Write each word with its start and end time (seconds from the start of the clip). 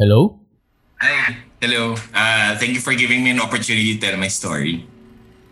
Hello? 0.00 0.40
Hi. 0.96 1.44
Hello. 1.60 1.92
Uh, 2.16 2.56
thank 2.56 2.72
you 2.72 2.80
for 2.80 2.96
giving 2.96 3.20
me 3.20 3.36
an 3.36 3.40
opportunity 3.40 3.92
to 3.92 4.00
tell 4.00 4.16
my 4.16 4.32
story. 4.32 4.88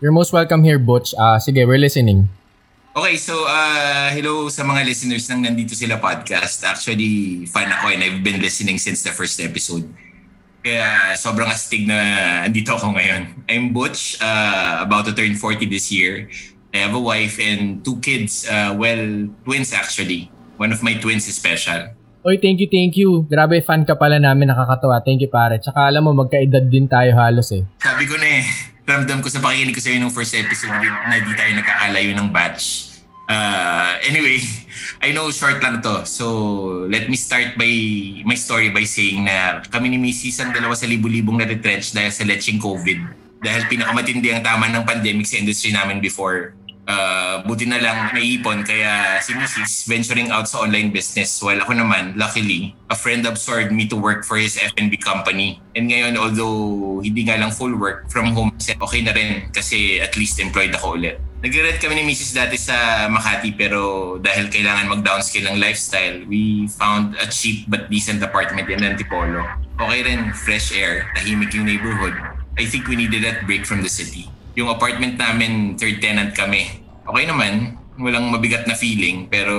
You're 0.01 0.09
most 0.09 0.33
welcome 0.33 0.65
here, 0.65 0.81
Butch. 0.81 1.13
Ah, 1.13 1.37
sige, 1.37 1.69
we're 1.69 1.77
listening. 1.77 2.33
Okay, 2.97 3.13
so 3.21 3.45
uh, 3.45 4.09
hello 4.09 4.49
sa 4.49 4.65
mga 4.65 4.89
listeners 4.89 5.29
ng 5.29 5.45
Nandito 5.45 5.77
Sila 5.77 6.01
podcast. 6.01 6.65
Actually, 6.65 7.45
fan 7.45 7.69
ako 7.69 7.93
and 7.93 8.01
I've 8.01 8.25
been 8.25 8.41
listening 8.41 8.81
since 8.81 9.05
the 9.05 9.13
first 9.13 9.37
episode. 9.37 9.85
Kaya 10.65 11.13
sobrang 11.13 11.45
astig 11.45 11.85
na 11.85 12.41
andito 12.41 12.73
ako 12.73 12.97
ngayon. 12.97 13.45
I'm 13.45 13.69
Butch, 13.69 14.17
uh, 14.17 14.81
about 14.81 15.05
to 15.05 15.13
turn 15.13 15.37
40 15.37 15.69
this 15.69 15.93
year. 15.93 16.25
I 16.73 16.89
have 16.89 16.97
a 16.97 17.03
wife 17.05 17.37
and 17.37 17.85
two 17.85 18.01
kids. 18.01 18.49
Uh, 18.49 18.73
well, 18.73 19.29
twins 19.45 19.77
actually. 19.77 20.33
One 20.57 20.73
of 20.73 20.81
my 20.81 20.97
twins 20.97 21.29
is 21.29 21.37
special. 21.37 21.98
Oy, 22.29 22.37
thank 22.37 22.61
you, 22.61 22.69
thank 22.69 22.93
you. 22.93 23.25
Grabe, 23.25 23.57
fan 23.65 23.81
ka 23.81 23.97
pala 23.97 24.21
namin, 24.21 24.53
nakakatawa. 24.53 25.01
Thank 25.01 25.25
you, 25.25 25.33
pare. 25.33 25.57
Tsaka 25.57 25.89
alam 25.89 26.05
mo, 26.05 26.13
magkaedad 26.13 26.61
din 26.69 26.85
tayo 26.85 27.09
halos 27.17 27.49
eh. 27.49 27.65
Sabi 27.81 28.05
ko 28.05 28.21
na 28.21 28.37
eh, 28.37 28.45
ramdam 28.85 29.17
ko 29.25 29.33
sa 29.33 29.41
pakikinig 29.41 29.73
ko 29.73 29.81
sa'yo 29.81 29.97
nung 29.97 30.13
first 30.13 30.37
episode 30.37 30.77
na 30.77 31.17
di 31.17 31.33
tayo 31.33 31.57
nagkakalayo 31.57 32.13
ng 32.13 32.29
batch. 32.29 32.93
Uh, 33.25 33.97
anyway, 34.05 34.37
I 35.05 35.09
know 35.09 35.33
short 35.33 35.57
lang 35.65 35.81
to. 35.81 36.05
So, 36.05 36.85
let 36.85 37.09
me 37.09 37.17
start 37.17 37.57
by 37.57 37.65
my 38.21 38.37
story 38.37 38.69
by 38.69 38.85
saying 38.85 39.25
na 39.25 39.65
kami 39.65 39.89
ni 39.89 39.97
Mrs. 39.97 40.45
ang 40.45 40.53
dalawa 40.53 40.77
sa 40.77 40.85
libu-libong 40.85 41.41
na-retrench 41.41 41.97
dahil 41.97 42.13
sa 42.13 42.29
leching 42.29 42.61
COVID. 42.61 43.09
Dahil 43.41 43.65
pinakamatindi 43.65 44.37
ang 44.37 44.45
tama 44.45 44.69
ng 44.69 44.85
pandemic 44.85 45.25
sa 45.25 45.41
industry 45.41 45.73
namin 45.73 45.97
before. 45.97 46.53
Uh, 46.89 47.45
buti 47.45 47.69
na 47.69 47.77
lang 47.77 48.09
naipon 48.17 48.65
kaya 48.65 49.21
si 49.21 49.37
Mrs. 49.37 49.85
venturing 49.85 50.33
out 50.33 50.49
sa 50.49 50.65
online 50.65 50.89
business 50.89 51.37
while 51.37 51.61
ako 51.61 51.77
naman, 51.77 52.17
luckily, 52.17 52.73
a 52.89 52.97
friend 52.97 53.29
absorbed 53.29 53.69
me 53.69 53.85
to 53.85 53.93
work 53.93 54.25
for 54.25 54.41
his 54.41 54.57
F&B 54.57 54.97
company. 54.97 55.61
And 55.77 55.85
ngayon, 55.85 56.17
although 56.17 56.97
hindi 57.05 57.29
nga 57.29 57.37
lang 57.37 57.53
full 57.53 57.77
work 57.77 58.09
from 58.09 58.33
home, 58.33 58.57
okay 58.57 59.05
na 59.05 59.13
rin 59.13 59.53
kasi 59.53 60.01
at 60.01 60.17
least 60.17 60.41
employed 60.41 60.73
ako 60.73 60.97
ulit. 60.97 61.21
Nag-rent 61.45 61.77
kami 61.77 62.01
ni 62.01 62.03
Mrs. 62.09 62.33
dati 62.33 62.57
sa 62.57 63.05
Makati 63.05 63.53
pero 63.53 64.17
dahil 64.17 64.49
kailangan 64.49 64.89
mag-downscale 64.89 65.45
ng 65.45 65.61
lifestyle, 65.61 66.25
we 66.25 66.65
found 66.73 67.13
a 67.21 67.29
cheap 67.29 67.69
but 67.69 67.85
decent 67.93 68.19
apartment 68.25 68.65
in 68.65 68.81
Antipolo. 68.81 69.45
Okay 69.77 70.09
rin, 70.09 70.33
fresh 70.33 70.73
air, 70.73 71.05
tahimik 71.13 71.53
yung 71.53 71.69
neighborhood. 71.69 72.17
I 72.57 72.65
think 72.65 72.89
we 72.89 72.97
needed 72.97 73.23
that 73.23 73.45
break 73.45 73.63
from 73.69 73.85
the 73.85 73.93
city. 73.93 74.27
Yung 74.59 74.67
apartment 74.67 75.15
namin, 75.15 75.79
third 75.79 76.03
tenant 76.03 76.35
kami. 76.35 76.67
Okay 77.07 77.23
naman, 77.23 77.79
walang 77.95 78.27
mabigat 78.27 78.67
na 78.67 78.75
feeling 78.75 79.31
pero 79.31 79.55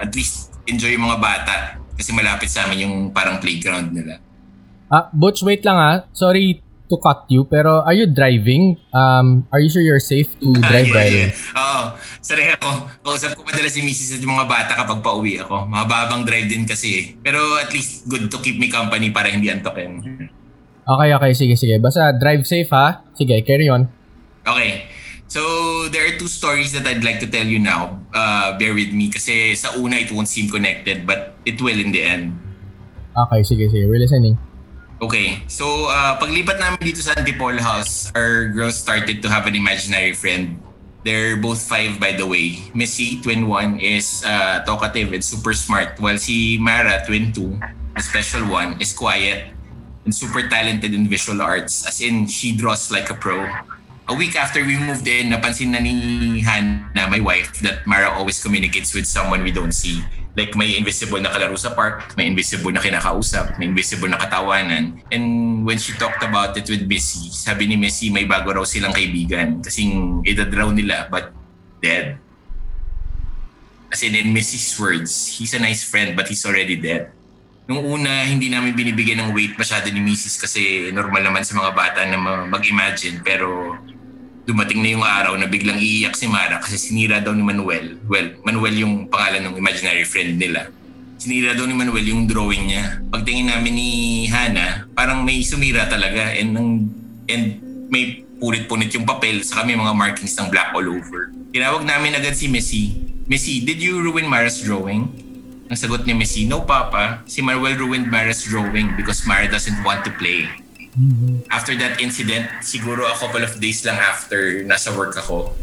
at 0.00 0.12
least 0.16 0.56
enjoy 0.64 0.96
yung 0.96 1.04
mga 1.04 1.20
bata 1.20 1.56
kasi 1.96 2.16
malapit 2.16 2.48
sa 2.48 2.64
amin 2.64 2.88
yung 2.88 2.96
parang 3.12 3.36
playground 3.36 3.92
nila. 3.92 4.16
Ah, 4.88 5.12
Butch, 5.12 5.44
wait 5.44 5.60
lang 5.60 5.76
ah. 5.76 6.08
Sorry 6.16 6.64
to 6.90 6.98
cut 6.98 7.28
you, 7.30 7.46
pero 7.46 7.86
are 7.86 7.94
you 7.94 8.10
driving? 8.10 8.74
Um, 8.90 9.46
are 9.54 9.62
you 9.62 9.70
sure 9.70 9.84
you're 9.84 10.02
safe 10.02 10.34
to 10.42 10.50
drive 10.66 10.90
yeah, 10.90 10.98
right? 10.98 11.14
yeah. 11.30 11.60
Oo. 11.60 11.82
Sanay 12.18 12.56
ako. 12.58 12.68
Kausap 13.06 13.38
ko 13.38 13.46
madalas 13.46 13.70
si 13.70 13.84
Mrs. 13.86 14.18
at 14.18 14.20
yung 14.26 14.34
mga 14.34 14.50
bata 14.50 14.72
kapag 14.74 14.98
pauwi 14.98 15.38
ako. 15.38 15.70
Mababang 15.70 16.26
drive 16.26 16.50
din 16.50 16.66
kasi 16.66 16.88
eh. 16.98 17.04
Pero 17.22 17.38
at 17.62 17.70
least 17.70 18.10
good 18.10 18.26
to 18.26 18.42
keep 18.42 18.58
me 18.58 18.66
company 18.66 19.14
para 19.14 19.30
hindi 19.30 19.46
antokin. 19.46 20.02
Okay, 20.82 21.10
okay. 21.14 21.32
Sige, 21.38 21.54
sige. 21.54 21.78
Basta 21.78 22.10
drive 22.18 22.42
safe 22.42 22.70
ha. 22.74 23.06
Sige, 23.14 23.38
carry 23.46 23.70
on. 23.70 23.99
Okay. 24.46 24.88
So, 25.30 25.86
there 25.88 26.10
are 26.10 26.18
two 26.18 26.26
stories 26.26 26.72
that 26.74 26.86
I'd 26.86 27.04
like 27.04 27.20
to 27.20 27.28
tell 27.30 27.46
you 27.46 27.58
now. 27.62 28.02
Uh, 28.10 28.58
bear 28.58 28.74
with 28.74 28.90
me 28.90 29.10
kasi 29.10 29.54
sa 29.54 29.78
una 29.78 29.94
it 29.94 30.10
won't 30.10 30.26
seem 30.26 30.50
connected 30.50 31.06
but 31.06 31.38
it 31.46 31.62
will 31.62 31.78
in 31.78 31.94
the 31.94 32.02
end. 32.02 32.34
Okay, 33.14 33.42
sige, 33.46 33.70
sige. 33.70 33.86
We're 33.86 34.02
listening. 34.02 34.34
Okay. 35.00 35.40
So, 35.46 35.86
uh, 35.86 36.18
paglipat 36.18 36.58
namin 36.58 36.82
dito 36.82 37.00
sa 37.00 37.14
Antipolo 37.14 37.62
House, 37.62 38.10
our 38.12 38.50
girls 38.50 38.76
started 38.76 39.22
to 39.22 39.28
have 39.30 39.46
an 39.46 39.54
imaginary 39.54 40.12
friend. 40.12 40.58
They're 41.06 41.40
both 41.40 41.62
five, 41.64 41.96
by 41.96 42.12
the 42.12 42.28
way. 42.28 42.60
Missy, 42.76 43.22
twin 43.24 43.48
one, 43.48 43.80
is 43.80 44.20
uh, 44.26 44.60
talkative 44.68 45.16
and 45.16 45.24
super 45.24 45.56
smart. 45.56 45.96
While 45.96 46.20
si 46.20 46.60
Mara, 46.60 47.00
twin 47.08 47.32
two, 47.32 47.56
the 47.96 48.02
special 48.04 48.44
one, 48.44 48.76
is 48.82 48.92
quiet 48.92 49.56
and 50.04 50.12
super 50.12 50.44
talented 50.44 50.92
in 50.92 51.08
visual 51.08 51.40
arts. 51.40 51.88
As 51.88 52.04
in, 52.04 52.28
she 52.28 52.52
draws 52.52 52.92
like 52.92 53.08
a 53.08 53.16
pro. 53.16 53.48
A 54.10 54.14
week 54.18 54.34
after 54.34 54.58
we 54.66 54.74
moved 54.74 55.06
in, 55.06 55.30
napansin 55.30 55.70
na 55.70 55.78
ni 55.78 56.42
Hannah, 56.42 57.06
my 57.06 57.22
wife, 57.22 57.54
that 57.62 57.86
Mara 57.86 58.10
always 58.10 58.42
communicates 58.42 58.90
with 58.90 59.06
someone 59.06 59.46
we 59.46 59.54
don't 59.54 59.70
see. 59.70 60.02
Like 60.34 60.58
may 60.58 60.74
invisible 60.74 61.22
na 61.22 61.30
kalaro 61.30 61.54
sa 61.54 61.70
park, 61.78 62.18
may 62.18 62.26
invisible 62.26 62.74
na 62.74 62.82
kinakausap, 62.82 63.54
may 63.62 63.70
invisible 63.70 64.10
na 64.10 64.18
katawanan. 64.18 64.98
And 65.14 65.62
when 65.62 65.78
she 65.78 65.94
talked 65.94 66.26
about 66.26 66.58
it 66.58 66.66
with 66.66 66.90
Missy, 66.90 67.30
sabi 67.30 67.70
ni 67.70 67.78
Missy 67.78 68.10
may 68.10 68.26
bago 68.26 68.50
raw 68.50 68.66
silang 68.66 68.90
kaibigan. 68.90 69.62
Kasing 69.62 70.26
edad 70.26 70.50
raw 70.50 70.74
nila 70.74 71.06
but 71.06 71.30
dead. 71.78 72.18
As 73.94 74.02
in, 74.02 74.18
in 74.18 74.34
Missy's 74.34 74.74
words, 74.74 75.38
he's 75.38 75.54
a 75.54 75.62
nice 75.62 75.86
friend 75.86 76.18
but 76.18 76.26
he's 76.26 76.42
already 76.42 76.74
dead. 76.74 77.14
Nung 77.70 77.86
una, 77.86 78.26
hindi 78.26 78.50
namin 78.50 78.74
binibigyan 78.74 79.22
ng 79.22 79.30
weight 79.30 79.54
masyado 79.54 79.86
ni 79.94 80.02
Mrs. 80.02 80.42
kasi 80.42 80.90
normal 80.90 81.22
naman 81.22 81.46
sa 81.46 81.54
mga 81.54 81.70
bata 81.70 82.02
na 82.02 82.18
mag-imagine. 82.50 83.22
Pero 83.22 83.78
dumating 84.48 84.80
na 84.80 84.88
yung 84.92 85.04
araw 85.04 85.34
na 85.36 85.46
biglang 85.46 85.76
iiyak 85.76 86.16
si 86.16 86.26
Mara 86.26 86.60
kasi 86.60 86.80
sinira 86.80 87.20
daw 87.20 87.32
ni 87.36 87.44
Manuel. 87.44 88.00
Well, 88.08 88.40
Manuel 88.44 88.76
yung 88.80 88.94
pangalan 89.08 89.50
ng 89.50 89.54
imaginary 89.56 90.04
friend 90.04 90.40
nila. 90.40 90.72
Sinira 91.20 91.52
daw 91.52 91.68
ni 91.68 91.76
Manuel 91.76 92.06
yung 92.08 92.24
drawing 92.24 92.72
niya. 92.72 93.04
Pagtingin 93.12 93.52
namin 93.52 93.72
ni 93.76 93.90
Hana, 94.32 94.88
parang 94.96 95.20
may 95.20 95.44
sumira 95.44 95.84
talaga 95.84 96.32
and, 96.32 96.56
and 97.28 97.44
may 97.92 98.24
punit-punit 98.40 98.88
yung 98.96 99.04
papel 99.04 99.44
sa 99.44 99.60
may 99.68 99.76
mga 99.76 99.92
markings 99.92 100.32
ng 100.40 100.48
black 100.48 100.72
all 100.72 100.88
over. 100.88 101.28
Tinawag 101.52 101.84
namin 101.84 102.16
agad 102.16 102.32
si 102.32 102.48
Missy. 102.48 102.96
Missy, 103.28 103.60
did 103.62 103.84
you 103.84 104.00
ruin 104.00 104.24
Mara's 104.24 104.64
drawing? 104.64 105.12
Ang 105.70 105.78
sagot 105.78 106.02
ni 106.02 106.16
Missy, 106.16 106.50
no 106.50 106.66
papa, 106.66 107.22
si 107.30 107.44
Manuel 107.44 107.78
ruined 107.78 108.10
Mara's 108.10 108.42
drawing 108.42 108.90
because 108.98 109.22
Mara 109.22 109.46
doesn't 109.46 109.78
want 109.86 110.02
to 110.02 110.10
play. 110.18 110.50
After 111.50 111.78
that 111.78 112.02
incident, 112.02 112.50
siguro 112.66 113.06
a 113.06 113.14
couple 113.14 113.46
of 113.46 113.62
days 113.62 113.86
lang 113.86 113.94
after 113.94 114.66
nasa 114.66 114.90
work 114.90 115.14
ako, 115.14 115.54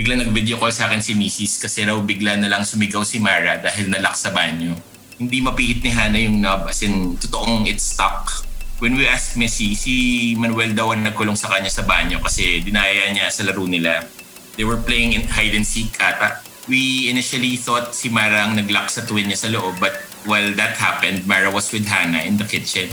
bigla 0.00 0.16
nag-video 0.16 0.56
call 0.56 0.72
sa 0.72 0.88
akin 0.88 1.04
si 1.04 1.12
Mrs. 1.12 1.60
kasi 1.60 1.84
raw 1.84 2.00
bigla 2.00 2.40
na 2.40 2.48
lang 2.48 2.64
sumigaw 2.64 3.04
si 3.04 3.20
Mara 3.20 3.60
dahil 3.60 3.92
nalak 3.92 4.16
sa 4.16 4.32
banyo. 4.32 4.72
Hindi 5.20 5.44
mapihit 5.44 5.84
ni 5.84 5.92
Hana 5.92 6.16
yung 6.16 6.40
knob 6.40 6.64
as 6.72 6.80
in 6.80 7.20
totoong 7.20 7.68
it's 7.68 7.92
stuck. 7.92 8.48
When 8.80 8.96
we 8.96 9.04
asked 9.04 9.36
Missy, 9.36 9.76
si 9.76 9.92
Manuel 10.40 10.72
daw 10.72 10.96
ang 10.96 11.04
nagkulong 11.04 11.36
sa 11.36 11.52
kanya 11.52 11.68
sa 11.68 11.84
banyo 11.84 12.16
kasi 12.24 12.64
dinaya 12.64 13.12
niya 13.12 13.28
sa 13.28 13.44
laro 13.44 13.68
nila. 13.68 14.08
They 14.56 14.64
were 14.64 14.80
playing 14.80 15.12
in 15.12 15.28
hide 15.28 15.52
and 15.52 15.68
seek 15.68 16.00
ata. 16.00 16.40
We 16.64 17.12
initially 17.12 17.60
thought 17.60 17.92
si 17.92 18.08
Mara 18.08 18.48
ang 18.48 18.56
naglock 18.56 18.88
sa 18.88 19.04
twin 19.04 19.28
niya 19.28 19.44
sa 19.44 19.52
loob 19.52 19.76
but 19.76 19.92
while 20.24 20.48
that 20.56 20.80
happened, 20.80 21.28
Mara 21.28 21.52
was 21.52 21.68
with 21.68 21.84
Hana 21.84 22.24
in 22.24 22.40
the 22.40 22.48
kitchen. 22.48 22.88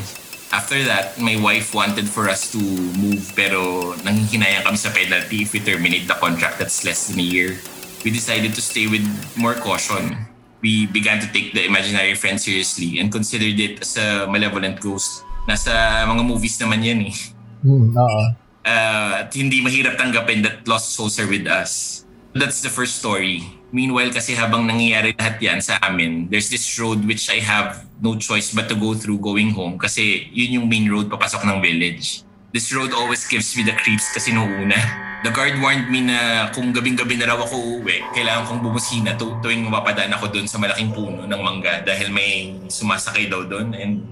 After 0.68 0.84
that, 0.84 1.16
my 1.16 1.40
wife 1.40 1.72
wanted 1.72 2.12
for 2.12 2.28
us 2.28 2.52
to 2.52 2.60
move 3.00 3.32
pero 3.40 3.96
nanghihinayang 4.04 4.68
kami 4.68 4.76
sa 4.76 4.92
penalty 4.92 5.48
if 5.48 5.56
we 5.56 5.64
terminate 5.64 6.12
the 6.12 6.18
contract 6.20 6.60
that's 6.60 6.84
less 6.84 7.08
than 7.08 7.24
a 7.24 7.24
year. 7.24 7.56
We 8.04 8.12
decided 8.12 8.52
to 8.52 8.60
stay 8.60 8.84
with 8.92 9.08
more 9.40 9.56
caution. 9.56 10.28
We 10.60 10.92
began 10.92 11.24
to 11.24 11.28
take 11.32 11.56
the 11.56 11.64
imaginary 11.64 12.20
friend 12.20 12.36
seriously 12.36 13.00
and 13.00 13.08
considered 13.08 13.56
it 13.56 13.80
as 13.80 13.96
a 13.96 14.28
malevolent 14.28 14.84
ghost. 14.84 15.24
Nasa 15.48 16.04
mga 16.04 16.28
movies 16.28 16.60
naman 16.60 16.84
yan 16.84 17.16
eh. 17.16 17.16
Hmm, 17.64 17.96
oo. 17.96 18.22
Uh, 18.68 19.24
at 19.24 19.32
hindi 19.40 19.64
mahirap 19.64 19.96
tanggapin 19.96 20.44
that 20.44 20.68
lost 20.68 20.92
souls 20.92 21.16
are 21.16 21.32
with 21.32 21.48
us. 21.48 22.04
That's 22.36 22.60
the 22.60 22.72
first 22.72 23.00
story. 23.00 23.46
Meanwhile, 23.72 24.16
kasi 24.16 24.36
habang 24.36 24.68
nangyayari 24.68 25.16
lahat 25.16 25.40
yan 25.44 25.60
sa 25.60 25.76
amin, 25.84 26.32
there's 26.32 26.48
this 26.48 26.64
road 26.80 27.04
which 27.04 27.28
I 27.28 27.44
have 27.44 27.84
no 28.00 28.16
choice 28.16 28.56
but 28.56 28.72
to 28.72 28.76
go 28.80 28.96
through 28.96 29.20
going 29.20 29.52
home 29.52 29.76
kasi 29.76 30.32
yun 30.32 30.64
yung 30.64 30.68
main 30.72 30.88
road 30.88 31.12
papasok 31.12 31.44
ng 31.44 31.60
village. 31.60 32.24
This 32.56 32.72
road 32.72 32.96
always 32.96 33.28
gives 33.28 33.52
me 33.60 33.68
the 33.68 33.76
creeps 33.76 34.08
kasi 34.16 34.32
nung 34.32 34.48
una. 34.48 34.80
The 35.26 35.34
guard 35.34 35.60
warned 35.60 35.90
me 35.92 36.06
na 36.06 36.48
kung 36.54 36.72
gabing-gabi 36.72 37.20
na 37.20 37.34
raw 37.34 37.42
ako 37.42 37.58
uuwi, 37.58 38.06
kailangan 38.14 38.48
kong 38.48 38.62
bumusina 38.64 39.18
tu- 39.18 39.36
tuwing 39.42 39.66
mapapadaan 39.66 40.14
ako 40.14 40.30
doon 40.30 40.48
sa 40.48 40.62
malaking 40.62 40.94
puno 40.94 41.26
ng 41.26 41.42
mangga 41.42 41.82
dahil 41.84 42.14
may 42.14 42.56
sumasakay 42.70 43.28
daw 43.28 43.44
doon 43.44 43.74
and 43.76 44.06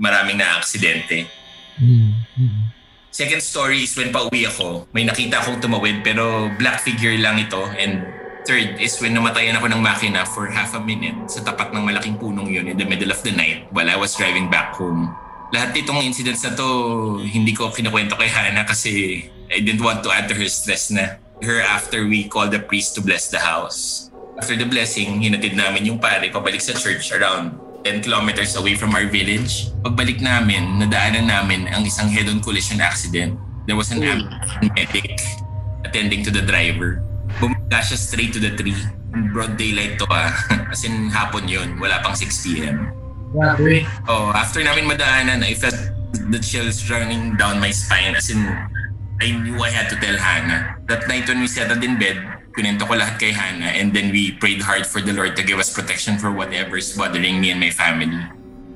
maraming 0.00 0.40
na 0.40 0.58
aksidente. 0.58 1.28
Second 3.16 3.40
story 3.40 3.88
is 3.88 3.96
when 3.96 4.12
pauwi 4.12 4.44
ako, 4.44 4.84
may 4.92 5.00
nakita 5.00 5.40
akong 5.40 5.56
tumawid 5.56 6.04
pero 6.04 6.52
black 6.60 6.84
figure 6.84 7.16
lang 7.16 7.40
ito 7.40 7.64
and 7.80 8.04
third 8.44 8.76
is 8.76 8.92
when 9.00 9.16
namatayan 9.16 9.56
ako 9.56 9.72
ng 9.72 9.80
makina 9.80 10.28
for 10.28 10.52
half 10.52 10.76
a 10.76 10.82
minute 10.84 11.16
sa 11.24 11.40
tapat 11.40 11.72
ng 11.72 11.80
malaking 11.80 12.20
punong 12.20 12.44
yun 12.44 12.68
in 12.68 12.76
the 12.76 12.84
middle 12.84 13.08
of 13.08 13.16
the 13.24 13.32
night 13.32 13.72
while 13.72 13.88
I 13.88 13.96
was 13.96 14.12
driving 14.20 14.52
back 14.52 14.76
home. 14.76 15.16
Lahat 15.48 15.72
itong 15.72 16.04
incidents 16.04 16.44
na 16.44 16.52
to, 16.60 16.68
hindi 17.24 17.56
ko 17.56 17.72
kinukwento 17.72 18.20
kay 18.20 18.28
Hana 18.28 18.68
kasi 18.68 19.24
I 19.48 19.64
didn't 19.64 19.80
want 19.80 20.04
to 20.04 20.12
add 20.12 20.28
to 20.28 20.36
her 20.36 20.50
stress 20.52 20.92
na 20.92 21.16
her 21.40 21.64
after 21.64 22.04
we 22.04 22.28
called 22.28 22.52
the 22.52 22.60
priest 22.60 22.92
to 22.96 23.00
bless 23.00 23.32
the 23.32 23.40
house. 23.40 24.12
After 24.36 24.60
the 24.60 24.68
blessing, 24.68 25.24
hinatid 25.24 25.56
namin 25.56 25.88
yung 25.88 25.96
pare 25.96 26.28
pabalik 26.28 26.60
sa 26.60 26.76
church 26.76 27.16
around 27.16 27.64
10 27.86 28.02
kilometers 28.02 28.58
away 28.58 28.74
from 28.74 28.90
our 28.98 29.06
village. 29.06 29.70
Pagbalik 29.86 30.18
namin, 30.18 30.82
nadaanan 30.82 31.30
namin 31.30 31.70
ang 31.70 31.86
isang 31.86 32.10
head-on 32.10 32.42
collision 32.42 32.82
accident. 32.82 33.38
There 33.70 33.78
was 33.78 33.94
an 33.94 34.02
ambulance 34.02 34.50
medic 34.74 35.22
attending 35.86 36.26
to 36.26 36.34
the 36.34 36.42
driver. 36.42 36.98
Bumaga 37.38 37.86
siya 37.86 37.94
straight 37.94 38.34
to 38.34 38.42
the 38.42 38.58
tree. 38.58 38.74
Broad 39.30 39.54
daylight 39.54 40.02
to 40.02 40.06
ah. 40.10 40.34
As 40.74 40.82
in 40.82 41.14
hapon 41.14 41.46
yun. 41.46 41.78
Wala 41.78 42.02
pang 42.02 42.18
6 42.18 42.26
p.m. 42.42 42.90
Grabe. 43.30 43.86
Oh, 44.10 44.34
after 44.34 44.66
namin 44.66 44.90
madaanan, 44.90 45.46
I 45.46 45.54
felt 45.54 45.78
the 46.30 46.42
chills 46.42 46.82
running 46.90 47.38
down 47.38 47.62
my 47.62 47.70
spine. 47.70 48.18
As 48.18 48.34
in, 48.34 48.42
I 49.22 49.30
knew 49.30 49.62
I 49.62 49.70
had 49.70 49.86
to 49.94 49.96
tell 50.02 50.18
Hannah. 50.18 50.74
That 50.90 51.06
night 51.06 51.30
when 51.30 51.38
we 51.38 51.46
settled 51.46 51.82
in 51.86 52.02
bed, 52.02 52.18
kunento 52.56 52.88
ko 52.88 52.96
lahat 52.96 53.20
kay 53.20 53.36
Hannah 53.36 53.76
and 53.76 53.92
then 53.92 54.08
we 54.08 54.32
prayed 54.32 54.64
hard 54.64 54.88
for 54.88 55.04
the 55.04 55.12
Lord 55.12 55.36
to 55.36 55.44
give 55.44 55.60
us 55.60 55.68
protection 55.68 56.16
for 56.16 56.32
whatever's 56.32 56.96
bothering 56.96 57.36
me 57.36 57.52
and 57.52 57.60
my 57.60 57.68
family. 57.68 58.16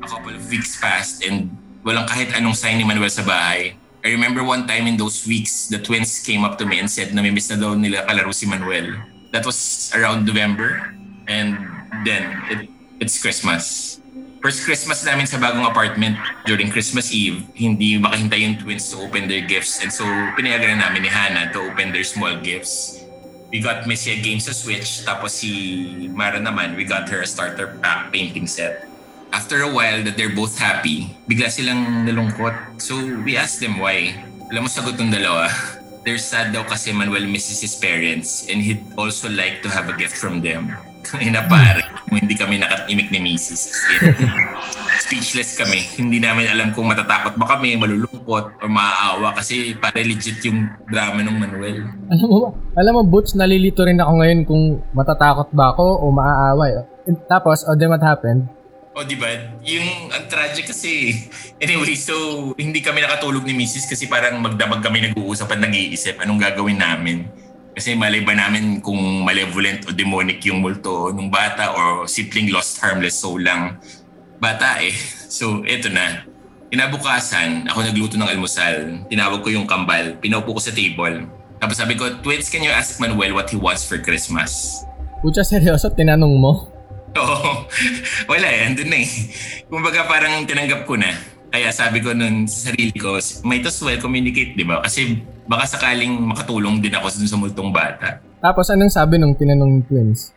A 0.05 0.09
couple 0.09 0.37
of 0.37 0.44
weeks 0.53 0.77
passed 0.77 1.25
and 1.25 1.49
walang 1.81 2.05
kahit 2.05 2.37
anong 2.37 2.53
sign 2.53 2.77
ni 2.77 2.85
Manuel 2.85 3.09
sa 3.09 3.25
bahay. 3.25 3.73
I 4.05 4.09
remember 4.12 4.44
one 4.44 4.69
time 4.69 4.85
in 4.85 5.00
those 5.00 5.25
weeks, 5.25 5.73
the 5.73 5.81
twins 5.81 6.21
came 6.21 6.44
up 6.44 6.61
to 6.61 6.69
me 6.69 6.77
and 6.77 6.93
said 6.93 7.17
na 7.17 7.25
may 7.25 7.32
miss 7.32 7.49
na 7.49 7.56
daw 7.56 7.73
nila 7.73 8.05
kalaro 8.05 8.37
si 8.37 8.44
Manuel. 8.44 9.00
That 9.32 9.49
was 9.49 9.88
around 9.97 10.29
November 10.29 10.93
and 11.25 11.56
then 12.05 12.37
it, 12.53 12.69
it's 13.00 13.17
Christmas. 13.17 13.97
First 14.44 14.65
Christmas 14.65 15.05
namin 15.05 15.25
sa 15.25 15.37
bagong 15.37 15.69
apartment 15.69 16.21
during 16.49 16.73
Christmas 16.73 17.12
Eve, 17.12 17.44
hindi 17.56 17.97
makahintay 18.00 18.41
yung 18.44 18.56
twins 18.56 18.88
to 18.93 19.05
open 19.05 19.29
their 19.29 19.44
gifts 19.44 19.81
and 19.85 19.93
so 19.93 20.05
pinayagan 20.37 20.77
na 20.77 20.88
namin 20.88 21.05
ni 21.05 21.12
Hannah 21.12 21.53
to 21.53 21.65
open 21.69 21.93
their 21.93 22.05
small 22.05 22.37
gifts. 22.41 23.00
We 23.50 23.58
got 23.58 23.82
Missy 23.87 24.14
a 24.14 24.19
game 24.23 24.38
sa 24.38 24.55
Switch 24.55 25.02
tapos 25.02 25.43
si 25.43 25.50
Mara 26.14 26.38
naman, 26.38 26.79
we 26.79 26.87
got 26.87 27.11
her 27.11 27.23
a 27.23 27.26
starter 27.26 27.75
pack 27.82 28.14
painting 28.14 28.47
set. 28.47 28.87
After 29.35 29.62
a 29.62 29.70
while 29.70 30.02
that 30.06 30.14
they're 30.14 30.35
both 30.35 30.55
happy, 30.58 31.11
bigla 31.26 31.50
silang 31.50 32.06
nalungkot. 32.06 32.82
So 32.82 32.99
we 33.26 33.35
asked 33.35 33.58
them 33.58 33.82
why. 33.82 34.14
Alam 34.50 34.67
mo 34.67 34.70
sagot 34.70 34.99
ng 34.99 35.11
dalawa, 35.11 35.50
they're 36.06 36.19
sad 36.19 36.55
daw 36.55 36.62
kasi 36.62 36.94
Manuel 36.94 37.26
misses 37.26 37.58
his 37.58 37.75
parents 37.75 38.47
and 38.47 38.62
he'd 38.62 38.82
also 38.94 39.26
like 39.31 39.62
to 39.62 39.69
have 39.70 39.91
a 39.91 39.94
gift 39.99 40.14
from 40.14 40.43
them. 40.43 40.70
Ina 41.19 41.46
pare, 41.50 41.82
hindi 42.06 42.38
kami 42.50 42.67
nakatimik 42.67 43.14
ni 43.14 43.23
Mrs. 43.23 43.62
Speechless 45.06 45.55
kami. 45.55 45.87
Hindi 45.94 46.19
namin 46.19 46.50
alam 46.50 46.75
kung 46.75 46.91
matatakot 46.91 47.38
ba 47.38 47.47
kami, 47.47 47.79
malulungkot, 47.79 48.58
o 48.58 48.67
maaawa 48.67 49.38
kasi 49.38 49.79
pare 49.79 50.02
legit 50.02 50.43
yung 50.43 50.67
drama 50.91 51.23
ng 51.23 51.37
Manuel. 51.38 51.87
Alam 52.11 52.26
mo, 52.26 52.50
alam 52.75 52.93
mo, 52.99 53.02
Butch, 53.06 53.38
nalilito 53.38 53.87
rin 53.87 54.02
ako 54.02 54.12
ngayon 54.19 54.41
kung 54.50 54.82
matatakot 54.91 55.55
ba 55.55 55.70
ako 55.70 56.02
o 56.02 56.11
maaaway. 56.11 56.75
And 57.06 57.23
tapos, 57.31 57.62
oh, 57.70 57.79
then 57.79 57.94
what 57.94 58.02
happened? 58.02 58.50
O 58.99 59.06
di 59.06 59.14
ba? 59.14 59.31
Yung 59.62 60.11
ang 60.11 60.26
tragic 60.26 60.75
kasi. 60.75 61.14
Anyway, 61.62 61.94
so 61.94 62.50
hindi 62.58 62.82
kami 62.82 62.99
nakatulog 63.06 63.46
ni 63.46 63.55
Mrs. 63.55 63.87
kasi 63.87 64.11
parang 64.11 64.43
magdamag 64.43 64.82
kami 64.82 65.06
nag-uusap 65.06 65.55
at 65.55 65.62
nag-iisip 65.62 66.19
anong 66.19 66.43
gagawin 66.43 66.82
namin. 66.82 67.31
Kasi 67.70 67.94
malay 67.94 68.26
ba 68.26 68.34
namin 68.34 68.82
kung 68.82 68.99
malevolent 69.22 69.87
o 69.87 69.94
demonic 69.94 70.43
yung 70.46 70.58
multo 70.58 71.14
nung 71.14 71.31
bata 71.31 71.70
or 71.72 72.05
simpleng 72.11 72.50
lost 72.50 72.82
harmless 72.82 73.22
soul 73.22 73.38
lang 73.40 73.78
bata 74.40 74.81
eh. 74.82 74.96
So 75.31 75.62
eto 75.62 75.87
na. 75.87 76.26
Kinabukasan, 76.75 77.70
ako 77.70 77.87
nagluto 77.87 78.19
ng 78.19 78.26
almusal. 78.26 79.06
Tinawag 79.06 79.46
ko 79.46 79.50
yung 79.55 79.67
kambal. 79.67 80.19
Pinaupo 80.19 80.58
ko 80.58 80.61
sa 80.62 80.75
table. 80.75 81.22
Tapos 81.62 81.78
sabi 81.78 81.94
ko, 81.94 82.19
Twins, 82.19 82.50
can 82.50 82.67
you 82.67 82.72
ask 82.72 82.99
Manuel 82.99 83.38
what 83.38 83.46
he 83.46 83.55
wants 83.55 83.87
for 83.87 83.94
Christmas? 84.02 84.82
Pucha, 85.22 85.46
seryoso, 85.46 85.87
tinanong 85.94 86.34
mo? 86.34 86.67
Oo. 87.22 87.67
Wala 88.26 88.46
eh, 88.50 88.70
andun 88.70 88.90
na 88.90 88.99
eh. 89.02 89.11
Kumbaga 89.70 90.06
parang 90.11 90.43
tinanggap 90.46 90.82
ko 90.82 90.99
na. 90.99 91.11
Kaya 91.50 91.75
sabi 91.75 91.99
ko 91.99 92.14
nun 92.14 92.47
sa 92.47 92.70
sarili 92.70 92.94
ko, 92.94 93.19
might 93.43 93.67
as 93.67 93.79
well 93.82 93.99
communicate, 93.99 94.55
di 94.55 94.62
ba? 94.62 94.79
Kasi 94.87 95.19
baka 95.50 95.67
sakaling 95.67 96.14
makatulong 96.23 96.79
din 96.79 96.94
ako 96.94 97.11
dun 97.11 97.26
sa 97.26 97.38
multong 97.38 97.70
bata. 97.75 98.23
Tapos, 98.38 98.70
anong 98.70 98.94
sabi 98.94 99.19
nung 99.19 99.35
tinanong 99.35 99.82
ng 99.82 99.85
twins? 99.91 100.31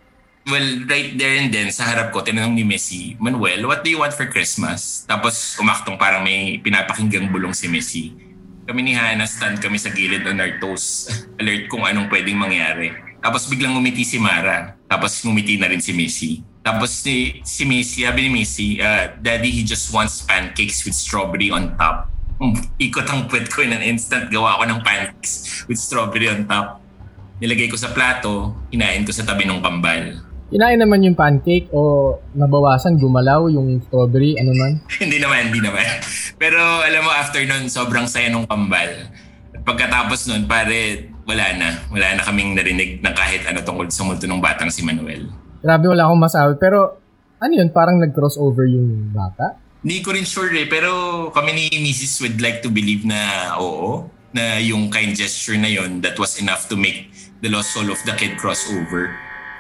Well, 0.44 0.84
right 0.92 1.16
there 1.16 1.40
and 1.40 1.54
then, 1.56 1.72
sa 1.72 1.88
harap 1.88 2.12
ko, 2.12 2.20
tinanong 2.20 2.58
ni 2.58 2.68
Messi, 2.68 3.16
Manuel, 3.16 3.64
what 3.64 3.86
do 3.86 3.94
you 3.94 4.02
want 4.02 4.12
for 4.12 4.28
Christmas? 4.28 5.08
Tapos 5.08 5.56
umaktong 5.56 5.96
parang 5.96 6.20
may 6.20 6.60
pinapakinggang 6.60 7.32
bulong 7.32 7.56
si 7.56 7.72
Messi. 7.72 8.12
Kami 8.68 8.84
ni 8.84 8.92
Hannah, 8.92 9.24
stand 9.24 9.64
kami 9.64 9.80
sa 9.80 9.94
gilid 9.94 10.28
on 10.28 10.44
our 10.44 10.60
toes. 10.60 11.08
Alert 11.40 11.72
kung 11.72 11.88
anong 11.88 12.12
pwedeng 12.12 12.36
mangyari. 12.36 12.92
Tapos 13.24 13.48
biglang 13.48 13.72
ngumiti 13.72 14.04
si 14.04 14.20
Mara. 14.20 14.76
Tapos 14.92 15.16
ngumiti 15.24 15.56
na 15.56 15.72
rin 15.72 15.80
si 15.80 15.96
Messi. 15.96 16.44
Tapos 16.64 16.96
si, 16.96 17.44
si 17.44 17.68
Messi, 17.68 18.08
sabi 18.08 18.32
ni 18.32 18.40
Messi, 18.40 18.80
uh, 18.80 19.12
Daddy, 19.20 19.52
he 19.52 19.68
just 19.68 19.92
wants 19.92 20.24
pancakes 20.24 20.88
with 20.88 20.96
strawberry 20.96 21.52
on 21.52 21.76
top. 21.76 22.08
Um, 22.40 22.56
ikot 22.80 23.04
ang 23.12 23.28
puwet 23.28 23.52
ko 23.52 23.68
in 23.68 23.76
an 23.76 23.84
instant. 23.84 24.32
Gawa 24.32 24.64
ko 24.64 24.64
ng 24.72 24.80
pancakes 24.80 25.68
with 25.68 25.76
strawberry 25.76 26.32
on 26.32 26.48
top. 26.48 26.80
Nilagay 27.44 27.68
ko 27.68 27.76
sa 27.76 27.92
plato, 27.92 28.56
hinain 28.72 29.04
ko 29.04 29.12
sa 29.12 29.28
tabi 29.28 29.44
ng 29.44 29.60
kambal. 29.60 30.24
Kinain 30.48 30.80
naman 30.80 31.04
yung 31.04 31.20
pancake 31.20 31.68
o 31.76 32.16
nabawasan, 32.32 32.96
gumalaw 32.96 33.52
yung 33.52 33.84
strawberry, 33.84 34.40
ano 34.40 34.56
man? 34.56 34.80
hindi 35.04 35.20
naman, 35.20 35.52
hindi 35.52 35.60
naman. 35.60 35.84
Pero 36.40 36.64
alam 36.80 37.04
mo, 37.04 37.12
after 37.12 37.44
nun, 37.44 37.68
sobrang 37.68 38.08
saya 38.08 38.32
nung 38.32 38.48
kambal. 38.48 39.12
At 39.52 39.62
pagkatapos 39.68 40.32
nun, 40.32 40.48
pare, 40.48 41.12
wala 41.28 41.46
na. 41.60 41.70
Wala 41.92 42.16
na 42.16 42.24
kaming 42.24 42.56
narinig 42.56 43.04
ng 43.04 43.16
kahit 43.20 43.44
ano 43.52 43.60
tungkol 43.60 43.92
sa 43.92 44.08
multo 44.08 44.24
ng 44.24 44.40
batang 44.40 44.72
si 44.72 44.80
Manuel. 44.80 45.43
Grabe, 45.64 45.88
wala 45.88 46.12
akong 46.12 46.20
masabi. 46.20 46.54
Pero, 46.60 47.00
ano 47.40 47.54
yun, 47.56 47.72
parang 47.72 47.96
nag-crossover 47.96 48.68
yung 48.68 49.16
bata? 49.16 49.56
Hindi 49.80 50.04
ko 50.04 50.12
rin 50.12 50.28
sure 50.28 50.52
eh, 50.60 50.68
pero 50.68 51.28
kami 51.32 51.56
ni 51.56 51.66
Mrs. 51.72 52.24
would 52.24 52.40
like 52.40 52.60
to 52.64 52.72
believe 52.72 53.04
na 53.08 53.52
oo, 53.60 54.08
na 54.32 54.60
yung 54.60 54.88
kind 54.88 55.12
gesture 55.12 55.60
na 55.60 55.68
yon 55.68 56.00
that 56.00 56.16
was 56.16 56.40
enough 56.40 56.72
to 56.72 56.80
make 56.80 57.12
the 57.44 57.52
lost 57.52 57.76
soul 57.76 57.92
of 57.92 58.00
the 58.08 58.16
kid 58.16 58.40
crossover. 58.40 59.12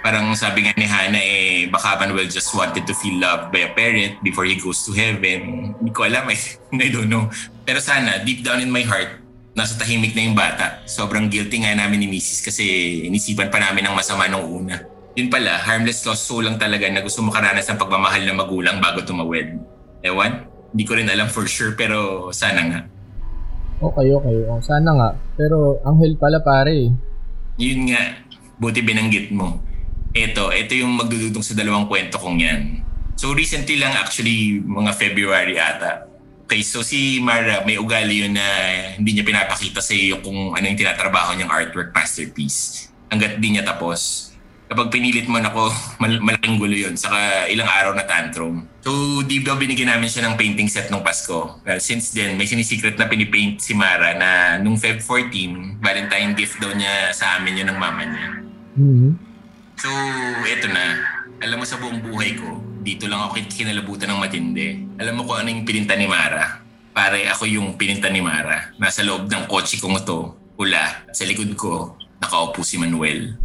Parang 0.04 0.32
sabi 0.36 0.68
nga 0.68 0.76
ni 0.80 0.88
Hannah 0.88 1.24
eh, 1.24 1.68
baka 1.72 2.00
Manuel 2.00 2.28
just 2.28 2.52
wanted 2.56 2.84
to 2.84 2.96
feel 2.96 3.20
loved 3.20 3.52
by 3.52 3.68
a 3.68 3.72
parent 3.72 4.20
before 4.24 4.44
he 4.44 4.60
goes 4.60 4.84
to 4.88 4.92
heaven. 4.92 5.72
Hindi 5.80 5.92
ko 5.92 6.08
alam 6.08 6.28
eh. 6.32 6.40
I 6.84 6.92
don't 6.92 7.08
know. 7.08 7.32
Pero 7.64 7.80
sana, 7.84 8.24
deep 8.24 8.44
down 8.44 8.60
in 8.60 8.72
my 8.72 8.84
heart, 8.84 9.24
nasa 9.56 9.76
tahimik 9.80 10.16
na 10.16 10.24
yung 10.24 10.36
bata. 10.36 10.84
Sobrang 10.88 11.28
guilty 11.32 11.64
nga 11.64 11.76
namin 11.76 12.04
ni 12.04 12.08
Mrs. 12.12 12.44
kasi 12.48 12.64
inisipan 13.08 13.48
pa 13.48 13.60
namin 13.60 13.88
ng 13.88 13.96
masama 13.96 14.28
nung 14.28 14.44
una. 14.48 14.93
Yun 15.14 15.30
pala, 15.30 15.62
harmless 15.62 16.02
lost 16.10 16.26
soul 16.26 16.50
lang 16.50 16.58
talaga 16.58 16.90
na 16.90 17.06
gusto 17.06 17.22
makaranas 17.22 17.70
ng 17.70 17.78
pagmamahal 17.78 18.26
ng 18.26 18.38
magulang 18.38 18.78
bago 18.82 19.06
tumawid. 19.06 19.62
Ewan, 20.02 20.50
hindi 20.74 20.84
ko 20.90 20.98
rin 20.98 21.06
alam 21.06 21.30
for 21.30 21.46
sure 21.46 21.78
pero 21.78 22.30
sana 22.34 22.62
nga. 22.66 22.82
Okay, 23.78 24.10
okay. 24.10 24.36
O, 24.50 24.58
sana 24.64 24.90
nga. 24.96 25.10
Pero, 25.38 25.78
anghel 25.86 26.18
pala 26.18 26.42
pare. 26.42 26.90
Yun 27.62 27.94
nga, 27.94 28.26
buti 28.58 28.82
binanggit 28.82 29.30
mo. 29.30 29.62
Ito, 30.14 30.50
ito 30.50 30.74
yung 30.74 30.98
magdudugtong 30.98 31.46
sa 31.46 31.54
dalawang 31.54 31.86
kwento 31.86 32.18
kong 32.18 32.38
yan. 32.42 32.82
So 33.14 33.38
recently 33.38 33.78
lang 33.78 33.94
actually, 33.94 34.62
mga 34.66 34.92
February 34.98 35.58
ata. 35.62 36.10
Okay, 36.44 36.66
so 36.66 36.82
si 36.82 37.22
Mara, 37.22 37.62
may 37.66 37.78
ugali 37.78 38.26
yun 38.26 38.34
na 38.34 38.46
hindi 38.98 39.16
niya 39.16 39.26
pinapakita 39.26 39.80
sa 39.80 39.94
iyo 39.94 40.20
kung 40.20 40.54
ano 40.54 40.66
yung 40.66 40.78
tinatrabaho 40.78 41.38
niyang 41.38 41.54
artwork 41.54 41.94
masterpiece. 41.94 42.90
Hanggat 43.14 43.38
di 43.38 43.54
niya 43.54 43.64
tapos. 43.66 44.33
Kapag 44.74 44.90
pinilit 44.90 45.30
mo 45.30 45.38
na 45.38 45.54
ako, 45.54 45.70
mal- 46.02 46.24
malaking 46.26 46.58
gulo 46.58 46.74
yun. 46.74 46.98
Saka 46.98 47.46
ilang 47.46 47.70
araw 47.70 47.94
na 47.94 48.10
tantrum. 48.10 48.66
So, 48.82 49.22
di 49.22 49.38
ba 49.46 49.54
binigyan 49.54 49.94
namin 49.94 50.10
siya 50.10 50.26
ng 50.26 50.34
painting 50.34 50.66
set 50.66 50.90
nung 50.90 51.06
Pasko? 51.06 51.62
Well, 51.62 51.78
since 51.78 52.10
then, 52.10 52.42
may 52.42 52.50
sinisikret 52.50 52.98
na 52.98 53.06
pinipaint 53.06 53.62
si 53.62 53.78
Mara 53.78 54.18
na 54.18 54.58
nung 54.58 54.82
Feb 54.82 54.98
14, 54.98 55.78
Valentine 55.78 56.34
gift 56.34 56.58
daw 56.58 56.74
niya 56.74 57.14
sa 57.14 57.38
amin 57.38 57.62
yun 57.62 57.70
ng 57.70 57.78
mama 57.78 58.02
niya. 58.02 58.28
Hmm. 58.74 59.14
So, 59.78 59.94
eto 60.50 60.66
na. 60.74 61.06
Alam 61.46 61.62
mo 61.62 61.66
sa 61.70 61.78
buong 61.78 62.02
buhay 62.02 62.34
ko, 62.34 62.58
dito 62.82 63.06
lang 63.06 63.30
ako 63.30 63.46
kinalabutan 63.46 64.10
ng 64.10 64.20
matindi. 64.26 64.82
Alam 64.98 65.22
mo 65.22 65.30
kung 65.30 65.38
ano 65.38 65.54
yung 65.54 65.70
pininta 65.70 65.94
ni 65.94 66.10
Mara? 66.10 66.66
Pare, 66.98 67.30
ako 67.30 67.46
yung 67.46 67.78
pininta 67.78 68.10
ni 68.10 68.26
Mara. 68.26 68.74
Nasa 68.82 69.06
loob 69.06 69.30
ng 69.30 69.46
kotse 69.46 69.78
kong 69.78 70.02
to, 70.02 70.34
pula. 70.58 71.06
Sa 71.14 71.30
likod 71.30 71.54
ko, 71.54 71.94
nakaupo 72.18 72.66
si 72.66 72.82
Manuel. 72.82 73.38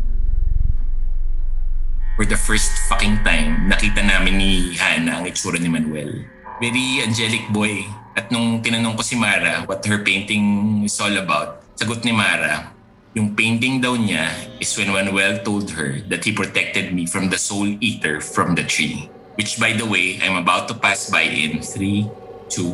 For 2.19 2.27
the 2.27 2.35
first 2.35 2.91
fucking 2.91 3.23
time, 3.23 3.71
nakita 3.71 4.03
namin 4.03 4.43
ni 4.43 4.75
Hannah 4.75 5.23
ang 5.23 5.31
itsura 5.31 5.55
ni 5.55 5.71
Manuel. 5.71 6.27
Very 6.59 6.99
angelic 6.99 7.47
boy. 7.55 7.87
At 8.19 8.35
nung 8.35 8.59
tinanong 8.59 8.99
ko 8.99 9.07
si 9.07 9.15
Mara 9.15 9.63
what 9.71 9.87
her 9.87 10.03
painting 10.03 10.83
is 10.83 10.99
all 10.99 11.15
about, 11.15 11.63
sagot 11.79 12.03
ni 12.03 12.11
Mara, 12.11 12.75
yung 13.15 13.39
painting 13.39 13.79
daw 13.79 13.95
niya 13.95 14.35
is 14.59 14.75
when 14.75 14.91
Manuel 14.91 15.39
told 15.47 15.71
her 15.79 16.03
that 16.11 16.27
he 16.27 16.35
protected 16.35 16.91
me 16.91 17.07
from 17.07 17.31
the 17.31 17.39
soul 17.39 17.71
eater 17.79 18.19
from 18.19 18.59
the 18.59 18.67
tree. 18.67 19.07
Which 19.39 19.63
by 19.63 19.79
the 19.79 19.87
way, 19.87 20.19
I'm 20.19 20.43
about 20.43 20.67
to 20.67 20.75
pass 20.75 21.15
by 21.15 21.23
in 21.23 21.63
3, 21.63 22.03
2, 22.51 22.67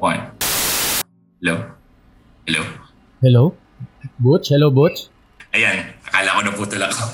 1. 0.00 1.04
Hello? 1.44 1.68
Hello? 2.48 2.62
Hello? 3.20 3.44
Butch? 4.16 4.48
Hello, 4.48 4.72
Butch? 4.72 5.12
Ayan, 5.52 5.84
akala 6.08 6.40
ko 6.40 6.40
naputol 6.48 6.80
ako. 6.88 7.04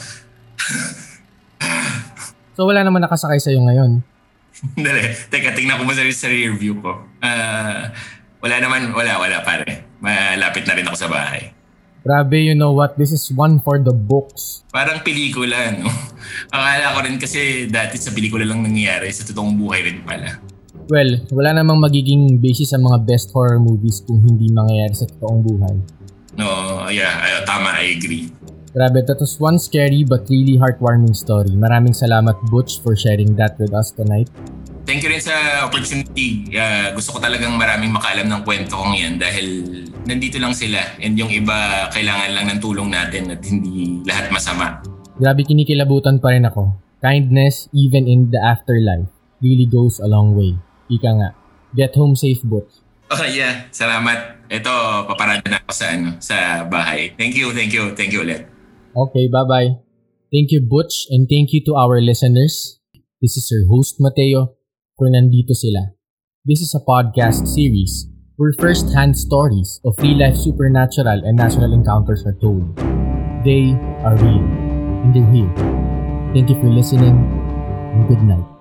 So, 2.52 2.68
wala 2.68 2.84
naman 2.84 3.00
nakasakay 3.00 3.40
sa'yo 3.40 3.60
ngayon. 3.64 4.04
Dali, 4.76 5.02
teka, 5.32 5.56
tingnan 5.56 5.80
ko 5.80 5.88
muna 5.88 6.04
sa 6.12 6.28
rear 6.28 6.52
view 6.54 6.76
ko. 6.78 7.00
Ah, 7.24 7.88
wala 8.44 8.56
naman, 8.60 8.92
wala, 8.92 9.16
wala 9.16 9.40
pare. 9.40 9.88
Malapit 10.02 10.68
na 10.68 10.76
rin 10.76 10.84
ako 10.84 10.96
sa 10.98 11.08
bahay. 11.08 11.54
Grabe, 12.02 12.42
you 12.42 12.52
know 12.58 12.74
what? 12.74 12.98
This 12.98 13.14
is 13.14 13.30
one 13.30 13.62
for 13.62 13.78
the 13.78 13.94
books. 13.94 14.66
Parang 14.74 15.06
pelikula, 15.06 15.70
no? 15.78 15.86
Akala 16.54 16.98
ko 16.98 17.06
rin 17.06 17.16
kasi 17.16 17.70
dati 17.70 17.94
sa 17.94 18.10
pelikula 18.10 18.42
lang 18.42 18.66
nangyayari, 18.66 19.08
sa 19.14 19.22
totoong 19.22 19.54
buhay 19.54 19.86
rin 19.86 20.02
pala. 20.02 20.42
Well, 20.90 21.22
wala 21.30 21.62
namang 21.62 21.78
magiging 21.78 22.42
basis 22.42 22.74
sa 22.74 22.82
mga 22.82 23.06
best 23.06 23.30
horror 23.30 23.62
movies 23.62 24.02
kung 24.02 24.18
hindi 24.18 24.50
mangyayari 24.50 24.92
sa 24.98 25.06
totoong 25.06 25.40
buhay. 25.46 25.76
No, 26.34 26.46
yeah, 26.90 27.22
ay- 27.22 27.46
tama, 27.46 27.70
I 27.78 27.94
agree. 27.94 28.34
Grabe, 28.72 29.04
that 29.04 29.20
was 29.20 29.36
one 29.36 29.60
scary 29.60 30.00
but 30.00 30.24
really 30.32 30.56
heartwarming 30.56 31.12
story. 31.12 31.52
Maraming 31.52 31.92
salamat, 31.92 32.40
Butch, 32.48 32.80
for 32.80 32.96
sharing 32.96 33.36
that 33.36 33.52
with 33.60 33.68
us 33.76 33.92
tonight. 33.92 34.32
Thank 34.88 35.04
you 35.04 35.12
rin 35.12 35.20
sa 35.20 35.68
opportunity. 35.68 36.48
Ah, 36.56 36.88
gusto 36.96 37.14
ko 37.14 37.18
talagang 37.20 37.52
maraming 37.54 37.92
makaalam 37.92 38.32
ng 38.32 38.40
kwento 38.48 38.80
kong 38.80 38.96
yan 38.96 39.20
dahil 39.20 39.76
nandito 40.08 40.40
lang 40.40 40.56
sila 40.56 40.80
and 40.98 41.14
yung 41.20 41.30
iba 41.30 41.86
kailangan 41.92 42.32
lang 42.32 42.46
ng 42.48 42.58
tulong 42.64 42.88
natin 42.88 43.30
at 43.30 43.44
hindi 43.44 44.00
lahat 44.08 44.32
masama. 44.32 44.80
Grabe, 45.20 45.44
kinikilabutan 45.44 46.18
pa 46.18 46.32
rin 46.32 46.48
ako. 46.48 46.72
Kindness, 47.04 47.68
even 47.76 48.08
in 48.08 48.32
the 48.32 48.40
afterlife, 48.40 49.06
really 49.44 49.68
goes 49.68 50.00
a 50.00 50.08
long 50.08 50.32
way. 50.32 50.56
Ika 50.88 51.10
nga. 51.20 51.30
Get 51.76 51.92
home 51.92 52.16
safe, 52.16 52.40
Butch. 52.40 52.80
Oh 53.12 53.20
yeah, 53.28 53.68
salamat. 53.68 54.48
Ito, 54.48 55.04
paparada 55.04 55.44
na 55.44 55.60
ako 55.60 55.72
sa, 55.76 55.86
ano, 55.92 56.08
sa 56.18 56.64
bahay. 56.64 57.12
Thank 57.20 57.36
you, 57.36 57.52
thank 57.52 57.70
you, 57.70 57.92
thank 57.92 58.10
you 58.10 58.24
ulit. 58.24 58.51
Okay, 58.94 59.26
bye-bye. 59.26 59.80
Thank 60.30 60.52
you, 60.52 60.60
Butch, 60.60 61.06
and 61.08 61.26
thank 61.28 61.52
you 61.52 61.64
to 61.64 61.74
our 61.76 62.00
listeners. 62.00 62.78
This 63.22 63.38
is 63.38 63.48
your 63.50 63.64
host, 63.68 63.96
Mateo, 63.98 64.52
for 64.98 65.08
Nandito 65.08 65.56
Sila. 65.56 65.96
This 66.44 66.60
is 66.60 66.74
a 66.74 66.84
podcast 66.84 67.48
series 67.48 68.06
where 68.36 68.52
first-hand 68.58 69.16
stories 69.16 69.80
of 69.84 69.96
real-life 69.98 70.36
supernatural 70.36 71.24
and 71.24 71.36
natural 71.36 71.72
encounters 71.72 72.22
are 72.26 72.36
told. 72.36 72.76
They 73.44 73.72
are 74.04 74.16
real, 74.16 74.44
and 74.44 75.14
they're 75.16 75.32
here. 75.32 75.52
Thank 76.34 76.50
you 76.50 76.60
for 76.60 76.68
listening, 76.68 77.16
and 77.96 78.08
good 78.08 78.20
night. 78.20 78.51